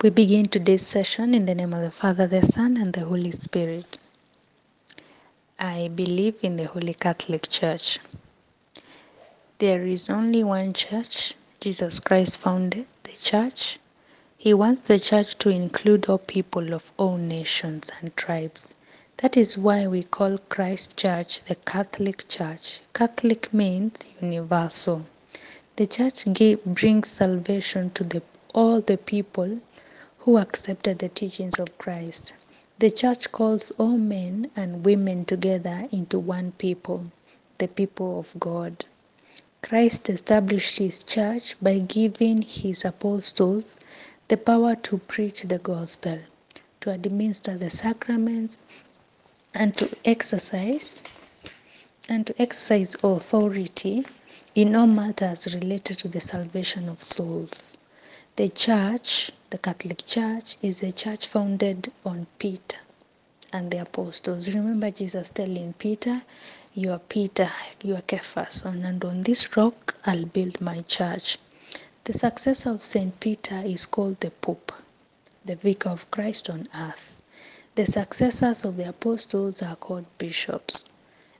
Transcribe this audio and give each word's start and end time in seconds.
We 0.00 0.10
begin 0.10 0.44
today's 0.44 0.86
session 0.86 1.34
in 1.34 1.46
the 1.46 1.56
name 1.56 1.74
of 1.74 1.82
the 1.82 1.90
Father, 1.90 2.28
the 2.28 2.44
Son, 2.44 2.76
and 2.76 2.92
the 2.92 3.04
Holy 3.04 3.32
Spirit. 3.32 3.98
I 5.58 5.88
believe 5.88 6.36
in 6.40 6.56
the 6.56 6.66
Holy 6.66 6.94
Catholic 6.94 7.48
Church. 7.48 7.98
There 9.58 9.84
is 9.84 10.08
only 10.08 10.44
one 10.44 10.72
church. 10.72 11.34
Jesus 11.58 11.98
Christ 11.98 12.38
founded 12.38 12.86
the 13.02 13.10
church. 13.14 13.80
He 14.36 14.54
wants 14.54 14.82
the 14.82 15.00
church 15.00 15.36
to 15.38 15.48
include 15.48 16.06
all 16.06 16.18
people 16.18 16.72
of 16.72 16.92
all 16.96 17.16
nations 17.16 17.90
and 18.00 18.16
tribes. 18.16 18.74
That 19.16 19.36
is 19.36 19.58
why 19.58 19.88
we 19.88 20.04
call 20.04 20.38
Christ 20.48 20.96
Church 20.96 21.40
the 21.46 21.56
Catholic 21.56 22.28
Church. 22.28 22.82
Catholic 22.94 23.52
means 23.52 24.08
universal. 24.22 25.06
The 25.74 25.88
church 25.88 26.24
brings 26.64 27.08
salvation 27.08 27.90
to 27.94 28.04
the, 28.04 28.22
all 28.54 28.80
the 28.80 28.96
people 28.96 29.60
who 30.28 30.36
accepted 30.36 30.98
the 30.98 31.08
teachings 31.08 31.58
of 31.58 31.78
Christ. 31.78 32.34
The 32.80 32.90
church 32.90 33.32
calls 33.32 33.70
all 33.78 33.96
men 33.96 34.50
and 34.54 34.84
women 34.84 35.24
together 35.24 35.88
into 35.90 36.18
one 36.18 36.52
people, 36.52 37.06
the 37.56 37.66
people 37.66 38.20
of 38.20 38.38
God. 38.38 38.84
Christ 39.62 40.10
established 40.10 40.76
his 40.76 41.02
church 41.02 41.56
by 41.62 41.78
giving 41.78 42.42
his 42.42 42.84
apostles 42.84 43.80
the 44.28 44.36
power 44.36 44.76
to 44.76 44.98
preach 44.98 45.44
the 45.44 45.60
gospel, 45.60 46.18
to 46.80 46.90
administer 46.90 47.56
the 47.56 47.70
sacraments, 47.70 48.62
and 49.54 49.78
to 49.78 49.88
exercise 50.04 51.04
and 52.06 52.26
to 52.26 52.34
exercise 52.38 52.96
authority 53.02 54.04
in 54.54 54.76
all 54.76 54.86
matters 54.86 55.54
related 55.54 55.96
to 56.00 56.08
the 56.08 56.20
salvation 56.20 56.86
of 56.90 57.02
souls. 57.02 57.78
The 58.36 58.50
church, 58.50 59.32
the 59.50 59.58
Catholic 59.58 60.04
Church, 60.04 60.56
is 60.60 60.82
a 60.82 60.92
church 60.92 61.26
founded 61.26 61.90
on 62.04 62.26
Peter 62.38 62.78
and 63.52 63.70
the 63.70 63.78
apostles. 63.78 64.54
Remember 64.54 64.90
Jesus 64.90 65.30
telling 65.30 65.72
Peter, 65.72 66.22
You 66.74 66.92
are 66.92 66.98
Peter, 66.98 67.50
you 67.82 67.94
are 67.94 68.02
Cephas, 68.08 68.62
and 68.64 69.04
on 69.04 69.22
this 69.22 69.56
rock 69.56 69.96
I'll 70.04 70.26
build 70.26 70.60
my 70.60 70.80
church. 70.80 71.38
The 72.04 72.12
successor 72.12 72.70
of 72.70 72.82
St. 72.82 73.18
Peter 73.20 73.62
is 73.64 73.86
called 73.86 74.20
the 74.20 74.30
Pope, 74.30 74.72
the 75.44 75.56
vicar 75.56 75.90
of 75.90 76.10
Christ 76.10 76.50
on 76.50 76.68
earth. 76.74 77.16
The 77.74 77.86
successors 77.86 78.64
of 78.64 78.76
the 78.76 78.88
apostles 78.88 79.62
are 79.62 79.76
called 79.76 80.06
bishops. 80.18 80.86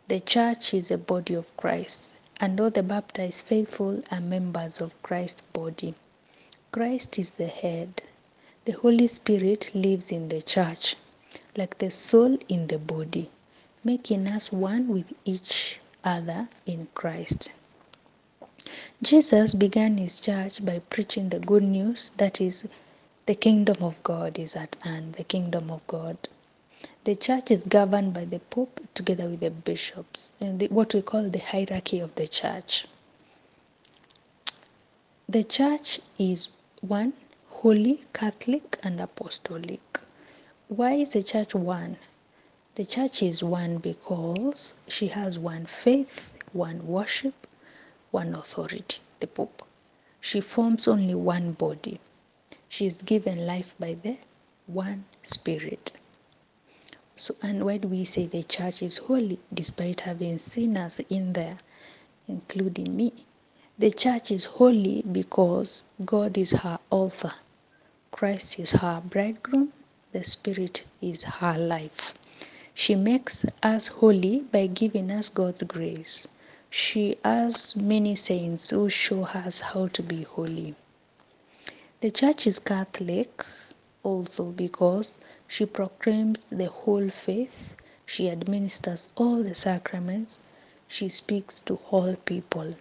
The 0.09 0.21
church 0.21 0.73
is 0.73 0.91
a 0.91 0.97
body 0.97 1.35
of 1.35 1.55
Christ, 1.59 2.15
and 2.41 2.59
all 2.59 2.71
the 2.71 2.83
baptized 2.83 3.45
faithful 3.45 4.03
are 4.11 4.21
members 4.21 4.81
of 4.81 5.03
Christ's 5.03 5.43
body. 5.53 5.95
Christ 6.71 7.19
is 7.19 7.31
the 7.31 7.47
head. 7.47 8.03
The 8.67 8.73
Holy 8.73 9.07
Spirit 9.07 9.71
lives 9.75 10.13
in 10.13 10.29
the 10.29 10.43
church, 10.43 10.97
like 11.57 11.79
the 11.79 11.91
soul 11.91 12.37
in 12.49 12.67
the 12.67 12.79
body, 12.79 13.31
making 13.83 14.27
us 14.29 14.53
one 14.53 14.89
with 14.89 15.15
each 15.25 15.81
other 16.05 16.47
in 16.67 16.87
Christ. 16.95 17.51
Jesus 19.03 19.55
began 19.55 19.97
his 19.97 20.21
church 20.21 20.63
by 20.63 20.81
preaching 20.91 21.31
the 21.31 21.41
good 21.41 21.63
news 21.63 22.13
that 22.19 22.39
is, 22.39 22.69
the 23.25 23.35
kingdom 23.35 23.83
of 23.83 24.03
God 24.03 24.39
is 24.39 24.55
at 24.55 24.77
hand, 24.83 25.15
the 25.15 25.25
kingdom 25.25 25.71
of 25.71 25.85
God. 25.87 26.19
The 27.05 27.17
church 27.17 27.51
is 27.51 27.63
governed 27.63 28.13
by 28.13 28.27
the 28.27 28.41
Pope 28.41 28.81
together 28.93 29.29
with 29.31 29.41
the 29.41 29.51
bishops, 29.51 30.33
and 30.39 30.61
the, 30.61 30.69
what 30.69 30.93
we 30.93 31.01
call 31.01 31.31
the 31.31 31.39
hierarchy 31.39 32.01
of 32.01 32.15
the 32.17 32.29
church. 32.29 32.87
The 35.31 35.45
church 35.45 36.01
is 36.19 36.49
one, 36.81 37.13
holy, 37.49 38.01
Catholic, 38.13 38.79
and 38.85 39.01
apostolic. 39.01 40.01
Why 40.69 40.93
is 40.93 41.13
the 41.15 41.23
church 41.23 41.55
one? 41.55 41.97
The 42.77 42.85
church 42.85 43.23
is 43.23 43.43
one 43.43 43.79
because 43.79 44.75
she 44.87 45.09
has 45.09 45.39
one 45.39 45.67
faith, 45.67 46.33
one 46.53 46.87
worship, 46.87 47.49
one 48.13 48.35
authority, 48.35 49.01
the 49.19 49.27
Pope. 49.27 49.65
She 50.21 50.41
forms 50.41 50.87
only 50.87 51.15
one 51.15 51.53
body. 51.53 51.99
She 52.69 52.87
is 52.87 53.03
given 53.03 53.47
life 53.47 53.75
by 53.81 53.95
the 53.95 54.19
one 54.67 55.05
Spirit. 55.23 55.93
So, 57.17 57.35
and 57.43 57.65
why 57.65 57.79
do 57.79 57.89
we 57.89 58.05
say 58.05 58.27
the 58.27 58.45
church 58.45 58.83
is 58.83 58.99
holy 58.99 59.41
despite 59.53 60.03
having 60.03 60.39
sinners 60.39 61.01
in 61.11 61.33
there, 61.33 61.59
including 62.29 62.97
me? 62.97 63.13
The 63.81 63.93
church 63.93 64.33
is 64.33 64.45
holy 64.45 65.03
because 65.03 65.85
God 66.05 66.37
is 66.37 66.51
her 66.51 66.81
author, 66.91 67.35
Christ 68.11 68.59
is 68.59 68.73
her 68.73 69.01
bridegroom, 69.01 69.73
the 70.11 70.25
Spirit 70.25 70.83
is 71.01 71.23
her 71.23 71.57
life. 71.57 72.13
She 72.75 72.97
makes 72.97 73.45
us 73.63 73.87
holy 73.87 74.41
by 74.41 74.67
giving 74.67 75.13
us 75.13 75.29
God's 75.29 75.63
grace. 75.63 76.27
She 76.69 77.19
has 77.25 77.77
many 77.77 78.17
saints 78.17 78.71
who 78.71 78.89
show 78.89 79.27
us 79.27 79.61
how 79.61 79.87
to 79.87 80.03
be 80.03 80.25
holy. 80.25 80.75
The 82.01 82.11
church 82.11 82.49
is 82.49 82.59
Catholic 82.59 83.47
also 84.03 84.47
because 84.51 85.15
she 85.47 85.67
proclaims 85.67 86.49
the 86.49 86.67
whole 86.69 87.11
faith, 87.11 87.77
she 88.05 88.29
administers 88.29 89.09
all 89.15 89.45
the 89.45 89.55
sacraments, 89.55 90.37
she 90.89 91.09
speaks 91.09 91.61
to 91.61 91.79
all 91.93 92.17
people. 92.17 92.75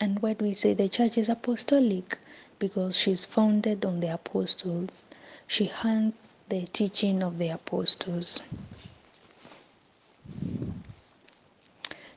And 0.00 0.20
why 0.20 0.32
do 0.32 0.44
we 0.44 0.52
say 0.52 0.74
the 0.74 0.88
church 0.88 1.18
is 1.18 1.28
apostolic? 1.28 2.18
Because 2.58 2.98
she's 2.98 3.24
founded 3.24 3.84
on 3.84 4.00
the 4.00 4.12
apostles. 4.12 5.06
She 5.46 5.66
hands 5.66 6.34
the 6.48 6.66
teaching 6.66 7.22
of 7.22 7.38
the 7.38 7.50
apostles. 7.50 8.40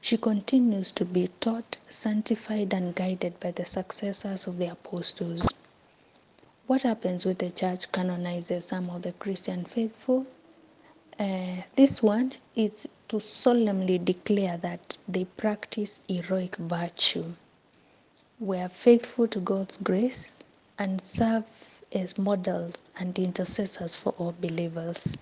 She 0.02 0.18
continues 0.18 0.92
to 0.94 1.06
be 1.06 1.28
taught, 1.40 1.78
sanctified, 1.90 2.74
and 2.74 2.96
guided 2.96 3.40
by 3.40 3.52
the 3.52 3.66
successors 3.66 4.48
of 4.48 4.58
the 4.58 4.68
apostles. 4.68 5.54
What 6.66 6.84
happens 6.84 7.26
with 7.26 7.40
the 7.40 7.52
church 7.52 7.92
canonizes 7.92 8.66
some 8.66 8.90
of 8.90 9.02
the 9.04 9.12
Christian 9.14 9.66
faithful? 9.66 10.26
Uh, 11.20 11.58
this 11.76 12.02
one 12.02 12.34
is 12.56 12.88
to 13.08 13.20
solemnly 13.20 13.98
declare 13.98 14.58
that 14.58 14.98
they 15.08 15.26
practice 15.26 16.02
heroic 16.08 16.56
virtue 16.58 17.34
were 18.40 18.70
faithful 18.70 19.28
to 19.28 19.40
God's 19.40 19.78
grace 19.78 20.40
and 20.78 21.02
serve 21.02 21.44
as 21.92 22.18
models 22.18 22.76
and 23.00 23.18
intercessors 23.18 23.96
for 23.96 24.14
all 24.18 24.36
believers. 24.40 25.18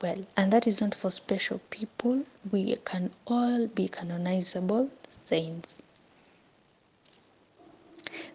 Well, 0.00 0.24
and 0.36 0.52
that 0.52 0.66
is 0.66 0.80
not 0.80 0.94
for 0.94 1.10
special 1.10 1.60
people. 1.70 2.24
We 2.50 2.76
can 2.84 3.10
all 3.26 3.66
be 3.66 3.88
canonizable 3.88 4.90
saints. 5.08 5.76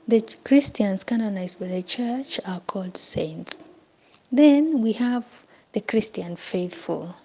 The 0.07 0.21
Christians 0.43 1.03
canonized 1.03 1.59
by 1.59 1.67
the 1.67 1.83
church 1.83 2.39
are 2.45 2.59
called 2.59 2.97
saints. 2.97 3.57
Then 4.31 4.81
we 4.81 4.91
have 4.93 5.45
the 5.71 5.81
Christian 5.81 6.35
faithful. 6.35 7.15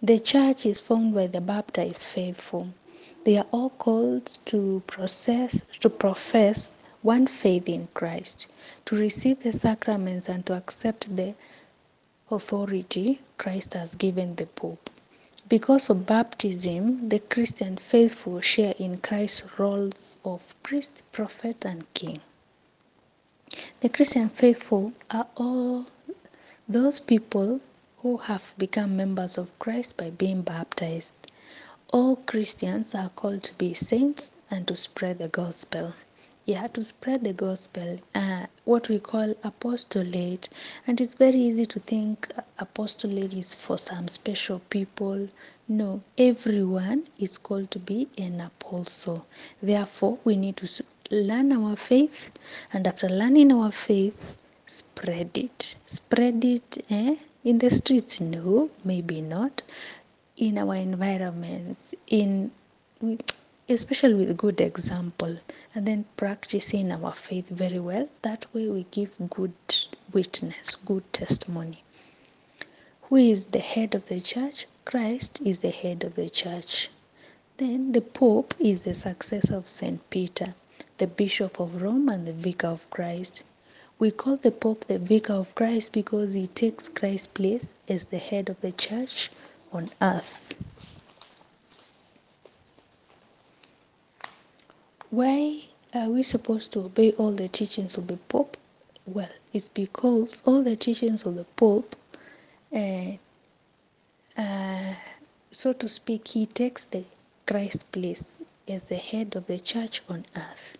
The 0.00 0.18
church 0.18 0.64
is 0.64 0.80
formed 0.80 1.14
by 1.14 1.26
the 1.26 1.40
baptized 1.40 2.02
faithful. 2.02 2.68
They 3.24 3.36
are 3.36 3.46
all 3.50 3.70
called 3.70 4.26
to 4.46 4.82
process 4.86 5.62
to 5.80 5.90
profess 5.90 6.72
one 7.02 7.26
faith 7.26 7.68
in 7.68 7.88
Christ, 7.94 8.46
to 8.86 8.96
receive 8.96 9.40
the 9.40 9.52
sacraments 9.52 10.28
and 10.28 10.44
to 10.46 10.54
accept 10.54 11.14
the 11.16 11.34
authority 12.30 13.20
Christ 13.38 13.74
has 13.74 13.94
given 13.94 14.36
the 14.36 14.46
Pope. 14.46 14.88
Because 15.48 15.90
of 15.90 16.06
baptism, 16.06 17.08
the 17.08 17.18
Christian 17.18 17.76
faithful 17.76 18.40
share 18.40 18.74
in 18.78 18.98
Christ's 18.98 19.58
roles 19.58 20.16
of 20.24 20.54
priest, 20.62 21.02
prophet, 21.12 21.64
and 21.64 21.92
king. 21.94 22.20
The 23.80 23.88
Christian 23.88 24.28
faithful 24.28 24.92
are 25.10 25.26
all 25.36 25.86
those 26.68 27.00
people 27.00 27.60
who 27.98 28.16
have 28.18 28.54
become 28.56 28.96
members 28.96 29.36
of 29.36 29.58
Christ 29.58 29.96
by 29.96 30.10
being 30.10 30.42
baptized. 30.42 31.12
All 31.92 32.14
Christians 32.14 32.94
are 32.94 33.08
called 33.08 33.42
to 33.42 33.58
be 33.58 33.74
saints 33.74 34.30
and 34.48 34.64
to 34.68 34.76
spread 34.76 35.18
the 35.18 35.26
gospel. 35.26 35.94
Yeah, 36.44 36.68
to 36.68 36.84
spread 36.84 37.24
the 37.24 37.32
gospel, 37.32 37.98
uh, 38.14 38.46
what 38.64 38.88
we 38.88 39.00
call 39.00 39.34
apostolate. 39.42 40.48
And 40.86 41.00
it's 41.00 41.16
very 41.16 41.40
easy 41.40 41.66
to 41.66 41.80
think 41.80 42.28
apostolate 42.60 43.32
is 43.32 43.54
for 43.54 43.76
some 43.76 44.06
special 44.06 44.60
people. 44.70 45.30
No, 45.66 46.02
everyone 46.16 47.08
is 47.18 47.36
called 47.36 47.72
to 47.72 47.80
be 47.80 48.06
an 48.16 48.40
apostle. 48.40 49.26
Therefore, 49.60 50.18
we 50.22 50.36
need 50.36 50.58
to 50.58 50.84
learn 51.10 51.50
our 51.50 51.74
faith, 51.74 52.30
and 52.72 52.86
after 52.86 53.08
learning 53.08 53.50
our 53.50 53.72
faith, 53.72 54.36
spread 54.66 55.36
it. 55.36 55.76
Spread 55.86 56.44
it 56.44 56.86
eh? 56.88 57.16
in 57.42 57.58
the 57.58 57.70
streets? 57.70 58.20
No, 58.20 58.70
maybe 58.84 59.20
not 59.20 59.64
in 60.40 60.56
our 60.56 60.74
environments, 60.74 61.94
in 62.06 62.50
especially 63.68 64.14
with 64.14 64.34
good 64.38 64.58
example, 64.58 65.36
and 65.74 65.86
then 65.86 66.06
practicing 66.16 66.90
our 66.90 67.12
faith 67.12 67.46
very 67.50 67.78
well. 67.78 68.08
That 68.22 68.46
way, 68.54 68.66
we 68.70 68.86
give 68.90 69.14
good 69.28 69.52
witness, 70.12 70.76
good 70.76 71.04
testimony. 71.12 71.84
Who 73.02 73.16
is 73.16 73.46
the 73.48 73.58
head 73.58 73.94
of 73.94 74.06
the 74.06 74.18
church? 74.18 74.66
Christ 74.86 75.42
is 75.44 75.58
the 75.58 75.70
head 75.70 76.04
of 76.04 76.14
the 76.14 76.30
church. 76.30 76.88
Then 77.58 77.92
the 77.92 78.00
Pope 78.00 78.54
is 78.58 78.84
the 78.84 78.94
successor 78.94 79.56
of 79.56 79.68
St. 79.68 80.08
Peter, 80.08 80.54
the 80.96 81.06
Bishop 81.06 81.60
of 81.60 81.82
Rome 81.82 82.08
and 82.08 82.26
the 82.26 82.32
Vicar 82.32 82.68
of 82.68 82.88
Christ. 82.88 83.42
We 83.98 84.10
call 84.10 84.38
the 84.38 84.52
Pope 84.52 84.86
the 84.86 84.98
Vicar 84.98 85.34
of 85.34 85.54
Christ 85.54 85.92
because 85.92 86.32
he 86.32 86.46
takes 86.46 86.88
Christ's 86.88 87.28
place 87.28 87.74
as 87.88 88.06
the 88.06 88.18
head 88.18 88.48
of 88.48 88.58
the 88.62 88.72
church 88.72 89.28
on 89.72 89.90
earth. 90.00 90.54
Why 95.10 95.64
are 95.92 96.08
we 96.08 96.22
supposed 96.22 96.72
to 96.72 96.80
obey 96.80 97.12
all 97.12 97.32
the 97.32 97.48
teachings 97.48 97.98
of 97.98 98.06
the 98.06 98.16
Pope? 98.16 98.56
Well, 99.06 99.28
it's 99.52 99.68
because 99.68 100.42
all 100.44 100.62
the 100.62 100.76
teachings 100.76 101.26
of 101.26 101.34
the 101.34 101.44
Pope, 101.56 101.96
uh, 102.72 103.12
uh, 104.36 104.94
so 105.50 105.72
to 105.72 105.88
speak, 105.88 106.28
he 106.28 106.46
takes 106.46 106.86
the 106.86 107.04
Christ's 107.46 107.82
place 107.82 108.38
as 108.68 108.84
the 108.84 108.96
head 108.96 109.34
of 109.34 109.46
the 109.48 109.58
church 109.58 110.02
on 110.08 110.24
earth. 110.36 110.78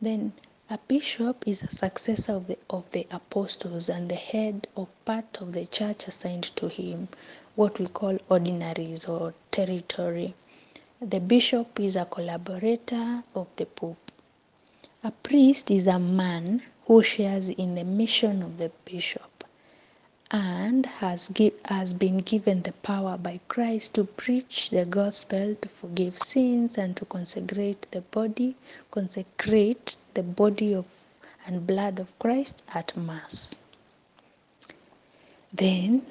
Then 0.00 0.32
a 0.68 0.78
bishop 0.88 1.44
is 1.46 1.62
a 1.62 1.68
successor 1.68 2.32
of 2.32 2.46
the, 2.48 2.58
of 2.70 2.90
the 2.90 3.06
apostles 3.12 3.88
and 3.88 4.10
the 4.10 4.16
head 4.16 4.66
of 4.76 4.88
part 5.04 5.40
of 5.40 5.52
the 5.52 5.64
church 5.66 6.08
assigned 6.08 6.42
to 6.56 6.68
him, 6.68 7.08
what 7.54 7.78
we 7.78 7.86
call 7.86 8.16
ordinaries 8.28 9.06
or 9.06 9.32
territory. 9.50 10.34
The 11.00 11.20
bishop 11.20 11.78
is 11.78 11.94
a 11.96 12.04
collaborator 12.04 13.22
of 13.34 13.46
the 13.56 13.66
pope. 13.66 14.10
A 15.04 15.10
priest 15.12 15.70
is 15.70 15.86
a 15.86 15.98
man 16.00 16.62
who 16.86 17.02
shares 17.02 17.48
in 17.48 17.74
the 17.76 17.84
mission 17.84 18.42
of 18.42 18.58
the 18.58 18.70
bishop 18.84 19.35
and 20.30 20.86
has, 20.86 21.28
give, 21.28 21.54
has 21.66 21.94
been 21.94 22.18
given 22.18 22.62
the 22.62 22.72
power 22.72 23.16
by 23.16 23.40
Christ 23.48 23.94
to 23.94 24.04
preach 24.04 24.70
the 24.70 24.84
gospel, 24.84 25.54
to 25.54 25.68
forgive 25.68 26.18
sins, 26.18 26.78
and 26.78 26.96
to 26.96 27.04
consecrate 27.04 27.86
the 27.92 28.00
body, 28.00 28.56
consecrate 28.90 29.96
the 30.14 30.22
body 30.22 30.74
of 30.74 30.86
and 31.46 31.66
blood 31.66 31.98
of 32.00 32.18
Christ 32.18 32.64
at 32.74 32.96
Mass. 32.96 33.54
Then 35.52 36.04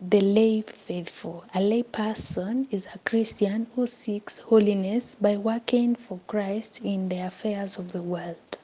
the 0.00 0.20
lay 0.20 0.62
faithful. 0.62 1.44
A 1.54 1.60
lay 1.60 1.84
person 1.84 2.66
is 2.72 2.88
a 2.92 2.98
Christian 2.98 3.68
who 3.76 3.86
seeks 3.86 4.40
holiness 4.40 5.14
by 5.14 5.36
working 5.36 5.94
for 5.94 6.18
Christ 6.26 6.80
in 6.82 7.08
the 7.08 7.20
affairs 7.20 7.78
of 7.78 7.92
the 7.92 8.02
world. 8.02 8.58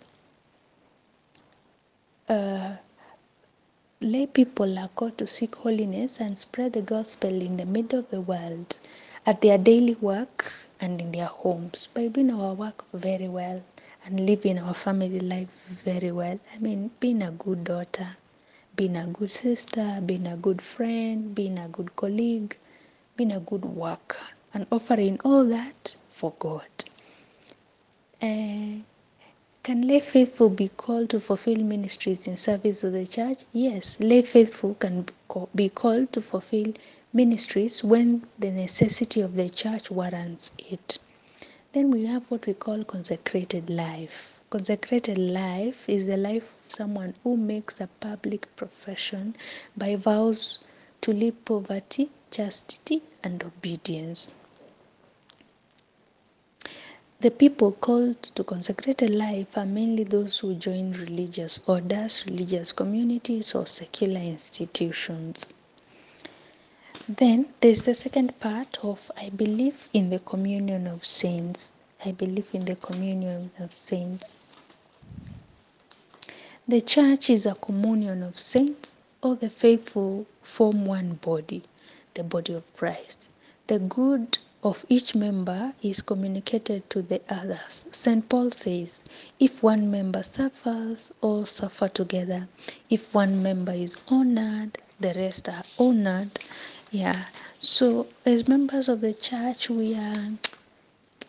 Uh, 2.29 2.73
lay 4.01 4.27
people 4.27 4.79
are 4.79 4.89
called 4.89 5.19
to 5.19 5.27
seek 5.27 5.57
holiness 5.57 6.21
and 6.21 6.39
spread 6.39 6.73
the 6.73 6.83
gospel 6.83 7.43
in 7.43 7.57
the 7.57 7.67
middle 7.67 7.99
of 7.99 8.11
the 8.11 8.21
world 8.21 8.79
at 9.27 9.41
their 9.41 9.59
daily 9.59 9.97
work 9.97 10.53
and 10.81 11.01
in 11.01 11.11
their 11.11 11.27
homes 11.27 11.89
by 11.95 12.07
doing 12.07 12.31
our 12.31 12.55
work 12.55 12.85
very 12.93 13.29
well 13.29 13.61
and 14.05 14.25
living 14.25 14.57
our 14.59 14.73
family 14.75 15.19
life 15.21 15.49
very 15.85 16.13
well. 16.13 16.39
I 16.55 16.59
mean, 16.59 16.91
being 17.01 17.23
a 17.23 17.33
good 17.33 17.65
daughter, 17.65 18.17
being 18.77 18.97
a 18.97 19.07
good 19.09 19.31
sister, 19.31 20.01
being 20.07 20.29
a 20.29 20.37
good 20.37 20.63
friend, 20.63 21.35
being 21.35 21.59
a 21.59 21.69
good 21.69 21.97
colleague, 21.97 22.57
being 23.17 23.33
a 23.33 23.41
good 23.41 23.65
worker, 23.65 24.23
and 24.55 24.67
offering 24.71 25.19
all 25.25 25.45
that 25.47 25.97
for 26.09 26.33
God. 26.39 26.69
Uh, 28.23 28.79
can 29.69 29.87
lay 29.87 30.01
faithful 30.01 30.49
be 30.49 30.67
called 30.67 31.11
to 31.11 31.21
fulfill 31.21 31.63
ministries 31.63 32.27
in 32.27 32.39
service 32.39 32.83
of 32.83 32.95
the 32.95 33.07
church? 33.07 33.45
Yes, 33.53 34.01
lay 34.01 34.23
faithful 34.23 34.73
can 34.77 35.05
be 35.55 35.69
called 35.69 36.11
to 36.15 36.23
fulfill 36.23 36.73
ministries 37.13 37.85
when 37.85 38.27
the 38.39 38.51
necessity 38.51 39.21
of 39.21 39.35
the 39.35 39.51
church 39.51 39.91
warrants 39.91 40.53
it. 40.59 40.99
Then 41.73 41.91
we 41.91 42.07
have 42.07 42.31
what 42.31 42.47
we 42.47 42.55
call 42.55 42.83
consecrated 42.83 43.69
life. 43.69 44.41
Consecrated 44.49 45.19
life 45.19 45.87
is 45.87 46.07
the 46.07 46.17
life 46.17 46.49
of 46.65 46.73
someone 46.73 47.13
who 47.23 47.37
makes 47.37 47.79
a 47.79 47.89
public 48.01 48.49
profession 48.57 49.37
by 49.77 49.97
vows 49.97 50.61
to 51.03 51.13
live 51.13 51.45
poverty, 51.45 52.09
chastity, 52.31 53.03
and 53.23 53.45
obedience. 53.45 54.35
The 57.21 57.33
people 57.33 57.73
called 57.73 58.23
to 58.23 58.45
consecrated 58.45 59.11
life 59.11 59.57
are 59.59 59.67
mainly 59.67 60.05
those 60.05 60.39
who 60.39 60.55
join 60.55 60.93
religious 60.93 61.59
orders, 61.67 62.25
religious 62.27 62.71
communities, 62.71 63.57
or 63.57 63.67
secular 63.67 64.21
institutions. 64.21 65.49
Then 67.09 67.53
there's 67.61 67.83
the 67.83 67.97
second 67.97 68.39
part 68.39 68.79
of 68.85 69.11
I 69.17 69.31
believe 69.31 69.89
in 69.93 70.11
the 70.11 70.21
communion 70.21 70.87
of 70.87 71.05
saints. 71.05 71.73
I 72.05 72.13
believe 72.13 72.51
in 72.53 72.67
the 72.67 72.77
communion 72.77 73.51
of 73.59 73.73
saints. 73.73 74.31
The 76.69 76.81
church 76.83 77.31
is 77.31 77.47
a 77.47 77.57
communion 77.57 78.23
of 78.23 78.39
saints. 78.39 78.95
All 79.23 79.35
the 79.35 79.51
faithful 79.51 80.25
form 80.43 80.85
one 80.85 81.15
body, 81.15 81.63
the 82.15 82.23
body 82.23 82.53
of 82.53 82.63
Christ. 82.77 83.29
The 83.67 83.81
good 83.81 84.39
of 84.63 84.85
each 84.89 85.15
member 85.15 85.73
is 85.83 86.03
communicated 86.03 86.89
to 86.91 87.03
the 87.03 87.21
others. 87.29 87.87
St. 87.93 88.29
Paul 88.29 88.51
says, 88.51 89.05
if 89.39 89.63
one 89.63 89.91
member 89.91 90.23
suffers, 90.23 91.13
all 91.21 91.45
suffer 91.47 91.89
together. 91.89 92.49
If 92.91 93.15
one 93.15 93.43
member 93.43 93.73
is 93.73 93.97
honored, 94.09 94.79
the 95.01 95.15
rest 95.15 95.49
are 95.49 95.63
honored. 95.79 96.41
Yeah. 96.91 97.27
So 97.61 98.07
as 98.27 98.49
members 98.49 98.89
of 98.89 99.01
the 99.01 99.13
church, 99.15 99.71
we 99.71 99.95
are 99.95 100.31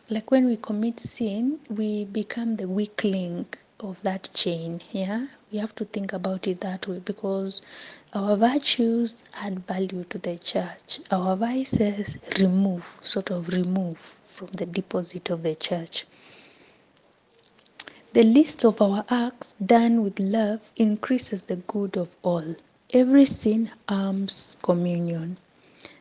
like 0.10 0.32
when 0.32 0.48
we 0.48 0.58
commit 0.58 1.00
sin, 1.00 1.60
we 1.70 2.06
become 2.06 2.56
the 2.56 2.68
weak 2.68 3.04
link 3.04 3.60
of 3.80 4.02
that 4.02 4.30
chain. 4.34 4.82
Yeah. 4.92 5.28
We 5.51 5.57
have 5.57 5.74
to 5.75 5.86
think 5.86 6.13
about 6.13 6.48
it 6.48 6.62
that 6.62 6.88
way 6.88 7.00
because 7.00 7.63
our 8.13 8.38
virtues 8.38 9.24
add 9.34 9.66
value 9.66 10.04
to 10.06 10.19
the 10.19 10.38
church. 10.38 11.00
Our 11.10 11.36
vices 11.36 12.18
remove, 12.40 12.84
sort 12.84 13.31
of 13.31 13.50
remove 13.50 13.98
from 13.98 14.50
the 14.50 14.68
deposit 14.68 15.31
of 15.31 15.42
the 15.42 15.56
church. 15.56 16.06
The 18.13 18.24
list 18.24 18.63
of 18.63 18.80
our 18.81 19.04
acts 19.10 19.56
done 19.63 20.04
with 20.04 20.19
love 20.19 20.72
increases 20.75 21.44
the 21.44 21.56
good 21.56 21.98
of 21.98 22.10
all. 22.22 22.56
Every 22.91 23.25
sin 23.25 23.72
harms 23.88 24.56
communion. 24.62 25.38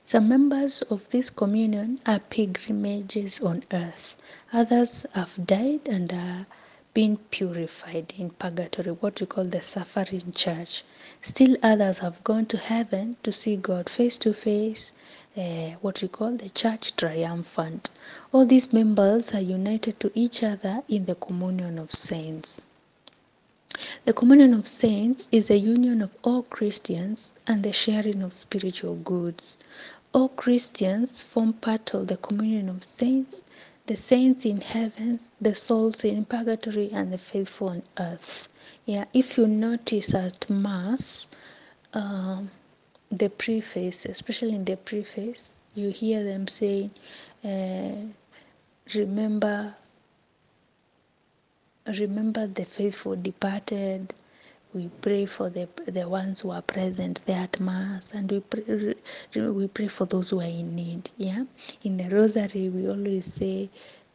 Some 0.04 0.28
members 0.28 0.82
of 0.82 1.08
this 1.08 1.30
communion 1.30 2.00
are 2.04 2.18
pilgrimages 2.18 3.40
on 3.40 3.64
earth. 3.72 4.16
Others 4.52 5.06
have 5.14 5.46
died 5.46 5.88
and 5.88 6.12
are 6.12 6.46
being 6.94 7.16
purified 7.30 8.14
in 8.18 8.30
purgatory, 8.30 8.90
what 8.90 9.20
we 9.20 9.26
call 9.26 9.44
the 9.44 9.62
suffering 9.62 10.32
church. 10.32 10.84
Still 11.22 11.56
others 11.62 11.98
have 11.98 12.24
gone 12.24 12.46
to 12.46 12.56
heaven 12.56 13.16
to 13.22 13.32
see 13.32 13.56
God 13.56 13.88
face 13.88 14.18
to 14.18 14.32
face, 14.32 14.92
uh, 15.36 15.70
what 15.80 16.02
we 16.02 16.08
call 16.08 16.32
the 16.32 16.48
church 16.48 16.96
triumphant. 16.96 17.90
All 18.32 18.46
these 18.46 18.72
members 18.72 19.34
are 19.34 19.40
united 19.40 20.00
to 20.00 20.10
each 20.14 20.42
other 20.42 20.82
in 20.88 21.04
the 21.04 21.14
communion 21.14 21.78
of 21.78 21.92
saints. 21.92 22.60
The 24.04 24.12
communion 24.12 24.54
of 24.54 24.66
saints 24.66 25.28
is 25.30 25.50
a 25.50 25.58
union 25.58 26.02
of 26.02 26.16
all 26.24 26.42
Christians 26.42 27.32
and 27.46 27.62
the 27.62 27.72
sharing 27.72 28.22
of 28.22 28.32
spiritual 28.32 28.96
goods. 28.96 29.58
All 30.14 30.30
Christians 30.30 31.22
form 31.22 31.52
part 31.52 31.92
of 31.94 32.08
the 32.08 32.16
communion 32.16 32.70
of 32.70 32.82
saints, 32.82 33.44
the 33.88 33.96
saints 33.96 34.46
in 34.46 34.60
heaven, 34.62 35.20
the 35.40 35.54
souls 35.54 36.04
in 36.04 36.24
purgatory, 36.26 36.90
and 36.92 37.12
the 37.12 37.18
faithful 37.18 37.70
on 37.70 37.82
earth. 37.98 38.48
Yeah, 38.86 39.06
if 39.14 39.38
you 39.38 39.48
notice 39.48 40.14
at 40.14 40.48
Mass, 40.50 41.28
um, 41.94 42.50
the 43.10 43.30
preface, 43.30 44.04
especially 44.06 44.54
in 44.54 44.64
the 44.66 44.76
preface, 44.76 45.46
you 45.74 45.90
hear 45.90 46.24
them 46.24 46.46
saying, 46.48 46.92
uh, 47.44 47.96
Remember 48.94 49.74
remember 51.98 52.46
the 52.46 52.64
faithful 52.64 53.16
departed. 53.16 54.14
We 54.78 54.88
pray 55.02 55.26
for 55.26 55.50
the 55.50 55.68
the 55.88 56.08
ones 56.08 56.40
who 56.40 56.50
are 56.52 56.62
present 56.62 57.22
there 57.26 57.44
at 57.44 57.60
mass, 57.60 58.12
and 58.14 58.30
we 58.32 58.40
pray 58.40 58.94
we 59.36 59.68
pray 59.68 59.88
for 59.88 60.06
those 60.06 60.30
who 60.30 60.40
are 60.40 60.54
in 60.62 60.76
need. 60.76 61.10
Yeah, 61.18 61.44
in 61.84 61.98
the 61.98 62.08
rosary 62.16 62.68
we 62.70 62.88
always 62.88 63.26
say, 63.34 63.70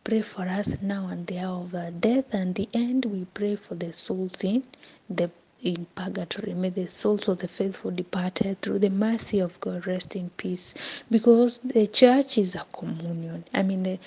"Pray 0.06 0.22
for 0.22 0.44
us 0.60 0.70
now 0.82 1.10
and 1.10 1.28
the 1.28 1.40
hour 1.40 1.64
of 1.66 1.76
our 1.76 1.92
death." 1.92 2.28
And 2.34 2.56
the 2.56 2.70
end, 2.74 3.06
we 3.06 3.26
pray 3.40 3.56
for 3.58 3.76
the 3.76 3.94
souls 3.94 4.44
in 4.46 4.64
the 5.10 5.30
in 5.64 5.86
purgatory. 5.96 6.54
May 6.54 6.70
the 6.70 6.88
souls 6.92 7.28
of 7.30 7.40
the 7.40 7.50
faithful 7.50 7.92
departed 7.92 8.62
through 8.62 8.80
the 8.80 8.92
mercy 9.08 9.40
of 9.42 9.60
God 9.62 9.88
rest 9.88 10.16
in 10.16 10.30
peace. 10.38 10.76
Because 11.12 11.60
the 11.60 11.88
church 11.88 12.38
is 12.40 12.56
a 12.56 12.66
communion. 12.74 13.46
I 13.54 13.64
mean, 13.64 13.84
the, 13.84 14.00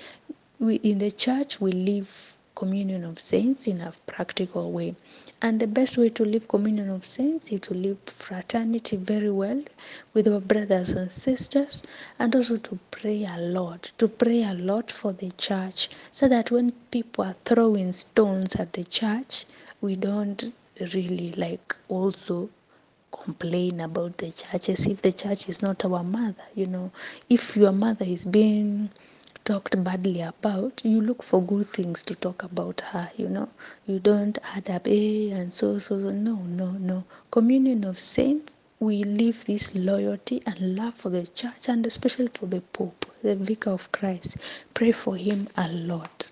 we 0.61 0.77
in 0.77 1.01
the 1.01 1.13
church 1.13 1.61
we 1.61 1.73
live 1.73 2.39
communion 2.57 3.05
of 3.05 3.19
saints 3.21 3.69
in 3.69 3.83
a 3.83 3.93
practical 4.07 4.73
way. 4.73 4.95
And 5.43 5.61
the 5.61 5.67
best 5.67 5.99
way 5.99 6.09
to 6.11 6.25
live 6.25 6.49
communion 6.49 6.89
of 6.89 7.05
saints 7.05 7.53
is 7.53 7.61
to 7.63 7.75
live 7.75 7.99
fraternity 8.07 8.97
very 8.97 9.31
well 9.31 9.63
with 10.15 10.27
our 10.29 10.41
brothers 10.41 10.89
and 10.89 11.13
sisters, 11.13 11.83
and 12.19 12.35
also 12.35 12.57
to 12.57 12.79
pray 12.91 13.25
a 13.25 13.37
lot, 13.39 13.93
to 13.99 14.09
pray 14.09 14.43
a 14.45 14.55
lot 14.55 14.91
for 14.91 15.13
the 15.13 15.31
church, 15.33 15.91
so 16.11 16.27
that 16.29 16.51
when 16.51 16.71
people 16.91 17.25
are 17.25 17.37
throwing 17.45 17.93
stones 17.93 18.57
at 18.57 18.73
the 18.73 18.85
church, 18.85 19.45
we 19.83 19.95
don't 19.95 20.53
really 20.95 21.33
like 21.33 21.77
also 21.89 22.49
complain 23.13 23.81
about 23.81 24.17
the 24.19 24.31
church 24.31 24.69
as 24.71 24.87
if 24.87 25.03
the 25.03 25.13
church 25.13 25.49
is 25.49 25.61
not 25.63 25.85
our 25.85 26.03
mother. 26.03 26.45
You 26.55 26.67
know, 26.67 26.93
if 27.29 27.57
your 27.57 27.73
mother 27.73 28.05
is 28.07 28.25
being 28.27 28.91
talked 29.47 29.83
badly 29.85 30.21
about, 30.23 30.83
you 30.85 31.01
look 31.01 31.23
for 31.23 31.41
good 31.41 31.69
things 31.69 32.03
to 32.03 32.17
talk 32.17 32.43
about 32.43 32.81
her, 32.81 33.09
you 33.17 33.29
know. 33.29 33.49
You 33.87 34.01
don't 34.01 34.37
add 34.57 34.69
up, 34.69 34.89
eh, 34.89 35.31
and 35.33 35.55
so, 35.55 35.79
so, 35.79 36.01
so. 36.01 36.11
No, 36.11 36.35
no, 36.35 36.73
no. 36.73 37.05
Communion 37.31 37.85
of 37.85 37.97
saints, 37.97 38.57
we 38.81 39.05
live 39.05 39.45
this 39.45 39.73
loyalty 39.77 40.43
and 40.47 40.77
love 40.77 40.95
for 40.95 41.11
the 41.11 41.29
church 41.29 41.69
and 41.69 41.87
especially 41.87 42.29
for 42.35 42.47
the 42.47 42.61
Pope, 42.61 43.07
the 43.23 43.37
Vicar 43.37 43.71
of 43.71 43.93
Christ. 43.93 44.39
Pray 44.75 44.91
for 44.93 45.17
him 45.17 45.47
a 45.57 45.69
lot. 45.69 46.29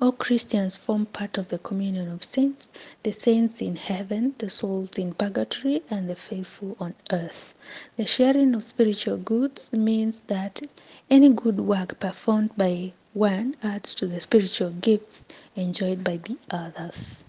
All 0.00 0.12
Christians 0.12 0.76
form 0.76 1.06
part 1.06 1.38
of 1.38 1.48
the 1.48 1.58
communion 1.58 2.10
of 2.10 2.24
saints, 2.24 2.68
the 3.02 3.12
saints 3.12 3.60
in 3.60 3.76
heaven, 3.76 4.34
the 4.38 4.50
souls 4.50 4.98
in 4.98 5.14
purgatory, 5.14 5.82
and 5.90 6.08
the 6.08 6.14
faithful 6.14 6.76
on 6.80 6.94
earth. 7.10 7.54
The 7.96 8.06
sharing 8.06 8.54
of 8.54 8.64
spiritual 8.64 9.18
goods 9.18 9.72
means 9.72 10.20
that 10.28 10.62
any 11.10 11.28
good 11.28 11.60
work 11.60 12.00
performed 12.00 12.56
by 12.56 12.92
one 13.14 13.56
adds 13.62 13.94
to 13.94 14.06
the 14.06 14.20
spiritual 14.20 14.70
gifts 14.70 15.24
enjoyed 15.54 16.02
by 16.02 16.16
the 16.18 16.36
others. 16.50 17.24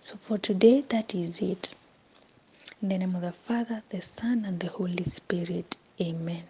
So 0.00 0.16
for 0.16 0.38
today, 0.38 0.82
that 0.88 1.14
is 1.14 1.40
it. 1.42 1.74
In 2.82 2.88
the 2.88 2.98
name 2.98 3.14
of 3.14 3.22
the 3.22 3.32
Father, 3.32 3.82
the 3.90 4.00
Son, 4.00 4.44
and 4.46 4.60
the 4.60 4.68
Holy 4.68 5.04
Spirit. 5.04 5.76
Amen. 6.00 6.44